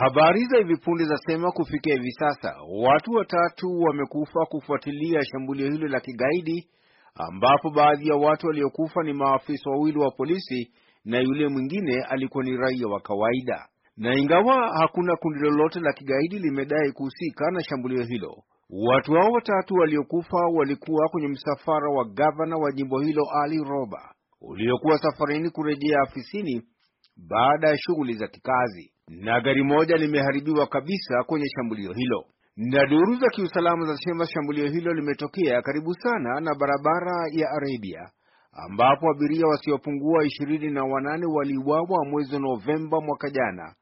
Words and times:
Habari 0.00 0.44
za 0.44 0.58
hivi 0.58 0.76
punde 0.76 1.04
zasema 1.04 1.52
kufikia 1.52 1.94
hivi 1.94 2.12
sasa 2.12 2.54
watu 2.82 3.10
watatu 3.12 3.80
wamekufa 3.80 4.46
kufuatilia 4.48 5.24
shambulio 5.24 5.70
hilo 5.72 5.88
la 5.88 6.00
kigaidi, 6.00 6.68
ambapo 7.14 7.70
baadhi 7.70 8.08
ya 8.08 8.16
watu 8.16 8.46
waliokufa 8.46 9.02
ni 9.02 9.12
maafisa 9.12 9.70
wawili 9.70 9.98
wa 9.98 10.10
polisi 10.10 10.72
na 11.04 11.20
yule 11.20 11.48
mwingine 11.48 12.02
alikuwa 12.08 12.44
ni 12.44 12.56
raia 12.56 12.86
wa 12.88 13.00
kawaida. 13.00 13.66
Na 13.96 14.14
ingawa 14.14 14.70
hakuna 14.80 15.16
kundi 15.16 15.40
lolote 15.40 15.80
la 15.80 15.92
kigaidi 15.92 16.38
limedai 16.38 16.92
kuhusika 16.92 17.50
na 17.50 17.62
shambulio 17.64 18.04
hilo, 18.04 18.36
watu 18.70 19.12
hao 19.12 19.30
watatu 19.32 19.74
waliokufa 19.74 20.38
walikuwa 20.54 21.08
kwenye 21.08 21.28
msafara 21.28 21.90
wa 21.90 22.04
gavana 22.04 22.56
wa 22.56 22.72
jimbo 22.72 23.00
hilo 23.00 23.22
Ali 23.44 23.58
Roba 23.64 24.14
uliokuwa 24.40 24.98
safarini 24.98 25.50
kurejea 25.50 26.00
afisini 26.02 26.62
baada 27.28 27.68
ya 27.68 27.76
shughuli 27.78 28.14
za 28.14 28.26
kikazi, 28.28 28.92
na 29.10 29.40
gari 29.40 29.62
moja 29.64 29.96
limeharibiwa 29.96 30.66
kabisa 30.66 31.24
kwenye 31.26 31.46
shambulio 31.48 31.92
hilo. 31.92 32.24
Na 32.56 32.86
duru 32.86 33.14
za 33.16 33.26
kiusalama 33.28 33.84
zinasema 33.84 34.26
shambulio 34.26 34.66
hilo 34.70 34.92
limetokea 34.94 35.62
karibu 35.62 35.94
sana 35.94 36.40
na 36.40 36.54
barabara 36.54 37.28
ya 37.32 37.50
Arabia 37.50 38.10
ambapo 38.52 39.10
abiria 39.10 39.46
wasiopungua 39.46 40.24
ishirini 40.24 40.70
na 40.70 40.84
wanane 40.84 41.26
waliuawa 41.26 42.04
mwezi 42.10 42.38
Novemba 42.38 43.00
mwaka 43.00 43.30
jana 43.30 43.74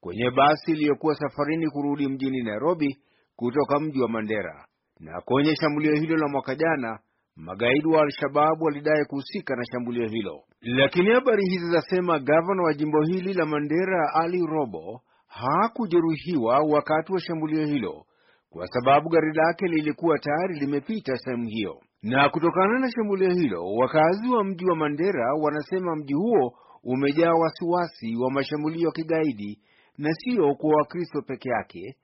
kwenye 0.00 0.30
basi 0.30 0.70
iliyokuwa 0.72 1.14
safarini 1.14 1.70
kurudi 1.70 2.08
mjini 2.08 2.42
Nairobi 2.42 2.98
kutoka 3.36 3.80
mji 3.80 4.00
wa 4.00 4.08
Mandera. 4.08 4.66
Na 5.00 5.20
kwenye 5.20 5.56
shambulio 5.56 5.94
hilo 5.94 6.16
la 6.16 6.28
mwaka 6.28 6.54
jana 6.54 6.98
magaidi 7.36 7.88
wa 7.88 8.02
Al-Shababu 8.02 8.64
walidai 8.64 9.04
kuhusika 9.04 9.56
na 9.56 9.64
shambulio 9.72 10.08
hilo, 10.08 10.42
lakini 10.60 11.10
habari 11.14 11.44
hizi 11.48 11.70
zasema 11.70 12.18
gavana 12.18 12.62
wa 12.62 12.74
jimbo 12.74 13.02
hili 13.02 13.34
la 13.34 13.46
Mandera 13.46 14.14
Ali 14.14 14.46
Robo 14.46 15.00
hakujeruhiwa 15.26 16.58
wakati 16.60 17.12
wa 17.12 17.20
shambulio 17.20 17.66
hilo 17.66 18.04
kwa 18.50 18.66
sababu 18.66 19.08
gari 19.08 19.32
lake 19.34 19.66
lilikuwa 19.66 20.18
tayari 20.18 20.58
limepita 20.60 21.16
sehemu 21.16 21.48
hiyo. 21.48 21.80
Na 22.02 22.28
kutokana 22.28 22.78
na 22.78 22.90
shambulio 22.90 23.30
hilo, 23.30 23.64
wakazi 23.74 24.28
wa 24.28 24.44
mji 24.44 24.64
wa 24.66 24.76
Mandera 24.76 25.34
wanasema 25.40 25.96
mji 25.96 26.14
huo 26.14 26.52
umejaa 26.84 27.32
wasiwasi 27.32 28.16
wa 28.16 28.30
mashambulio 28.30 28.86
ya 28.86 28.92
kigaidi, 28.92 29.58
na 29.98 30.12
sio 30.14 30.54
kwa 30.54 30.70
Wakristo 30.70 31.22
peke 31.22 31.48
yake 31.48 31.96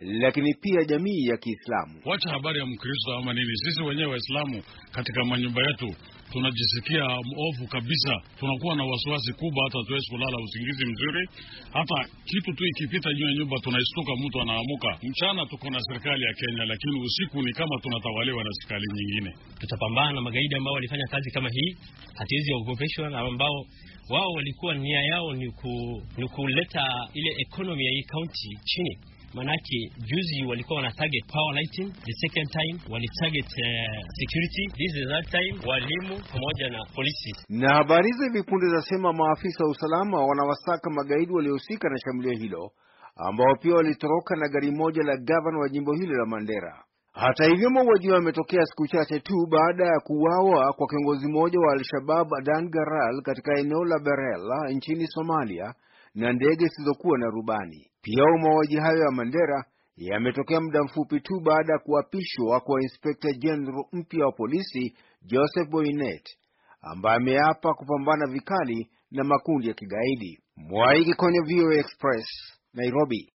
lakini 0.00 0.54
pia 0.54 0.84
jamii 0.84 1.24
ya 1.26 1.36
Kiislamu. 1.36 2.00
Wacha 2.04 2.30
habari 2.30 2.58
ya 2.58 2.66
Mkristo 2.66 3.12
ama 3.16 3.32
nini, 3.34 3.56
sisi 3.56 3.82
wenyewe 3.82 4.10
Waislamu 4.10 4.62
katika 4.92 5.24
manyumba 5.24 5.62
yetu 5.66 5.94
tunajisikia 6.32 7.04
ovu 7.46 7.66
kabisa, 7.68 8.12
tunakuwa 8.38 8.76
na 8.76 8.84
wasiwasi 8.84 9.32
kubwa, 9.32 9.64
hata 9.64 9.78
tuwezi 9.86 10.06
kulala 10.10 10.36
usingizi 10.44 10.84
mzuri. 10.86 11.28
Hata 11.72 12.08
kitu 12.24 12.52
tu 12.52 12.64
ikipita 12.66 13.12
juu 13.12 13.28
ya 13.28 13.34
nyumba 13.34 13.56
tunaistuka, 13.64 14.12
mtu 14.26 14.40
anaamuka. 14.40 14.98
Mchana 15.02 15.46
tuko 15.46 15.70
na 15.70 15.80
serikali 15.80 16.24
ya 16.24 16.32
Kenya, 16.34 16.64
lakini 16.64 17.00
usiku 17.06 17.42
ni 17.42 17.52
kama 17.52 17.78
tunatawaliwa 17.82 18.44
na 18.44 18.50
serikali 18.52 18.84
nyingine. 18.94 19.30
Tutapambana 19.60 20.12
na 20.12 20.20
magaidi 20.20 20.54
ambao 20.54 20.74
walifanya 20.74 21.06
kazi 21.10 21.30
kama 21.30 21.48
hii, 21.52 21.76
hatuwezi 22.14 22.52
waogopeshwa 22.52 23.10
na 23.10 23.18
ambao 23.18 23.64
wao 24.10 24.30
walikuwa 24.36 24.74
nia 24.74 25.00
yao 25.00 25.32
ni, 25.34 25.50
ku, 25.50 26.02
ni 26.18 26.28
kuleta 26.28 26.84
ile 27.14 27.30
ekonomi 27.38 27.84
ya 27.84 27.92
hii 27.92 28.02
kaunti 28.02 28.48
chini 28.64 28.98
Manake 29.34 29.78
juzi 29.98 30.44
walikuwa 30.48 30.76
wana 30.76 30.92
target 30.92 31.24
power 31.32 31.54
lighting, 31.54 31.88
the 32.08 32.12
second 32.24 32.48
time 32.58 32.74
wali 32.92 33.08
target 33.20 33.46
uh, 33.46 33.98
security, 34.20 34.64
this 34.80 34.92
is 35.00 35.06
that 35.14 35.26
time 35.36 35.54
walimu 35.70 36.14
pamoja 36.32 36.66
na 36.70 36.84
polisi. 36.94 37.32
Na 37.48 37.74
habari 37.74 38.10
za 38.12 38.24
hivi 38.24 38.42
punde 38.42 38.68
zasema 38.68 39.12
maafisa 39.12 39.64
wa 39.64 39.70
usalama 39.70 40.24
wanawasaka 40.24 40.90
magaidi 40.90 41.32
waliohusika 41.32 41.88
na 41.88 41.98
shambulio 41.98 42.38
hilo 42.38 42.70
ambao 43.16 43.56
pia 43.62 43.74
walitoroka 43.74 44.36
na 44.36 44.48
gari 44.48 44.70
moja 44.70 45.02
la 45.02 45.16
gavana 45.16 45.58
wa 45.58 45.68
jimbo 45.68 45.92
hilo 45.94 46.14
la 46.18 46.26
Mandera. 46.26 46.84
Hata 47.12 47.44
hivyo, 47.44 47.70
mauaji 47.70 48.06
hayo 48.06 48.14
yametokea 48.18 48.64
siku 48.64 48.86
chache 48.86 49.20
tu 49.20 49.34
baada 49.50 49.84
ya 49.86 50.00
kuuawa 50.00 50.72
kwa 50.72 50.86
kiongozi 50.86 51.28
mmoja 51.28 51.58
wa 51.58 51.72
Al-Shabab 51.72 52.34
Adan 52.34 52.68
Garal 52.70 53.22
katika 53.22 53.58
eneo 53.58 53.84
la 53.84 53.98
Berela 53.98 54.70
nchini 54.70 55.06
Somalia 55.06 55.74
na 56.14 56.32
ndege 56.32 56.64
zisizokuwa 56.68 57.18
na 57.18 57.26
rubani. 57.26 57.90
Pia 58.02 58.24
mauaji 58.42 58.76
hayo 58.76 58.98
ya 58.98 59.10
Mandera 59.10 59.64
yametokea 59.96 60.60
muda 60.60 60.82
mfupi 60.84 61.20
tu 61.20 61.40
baada 61.40 61.72
ya 61.72 61.78
kuapishwa 61.78 62.60
kwa 62.60 62.82
Inspekta 62.82 63.32
Jenerali 63.32 63.84
mpya 63.92 64.26
wa 64.26 64.32
polisi 64.32 64.94
Joseph 65.22 65.68
Boynet 65.70 66.28
ambaye 66.82 67.16
ameapa 67.16 67.74
kupambana 67.74 68.26
vikali 68.32 68.90
na 69.10 69.24
makundi 69.24 69.68
ya 69.68 69.74
kigaidi. 69.74 70.38
Mwaiki 70.56 71.14
kwenye 71.14 71.40
VOA 71.40 71.74
Express, 71.74 72.26
Nairobi. 72.74 73.28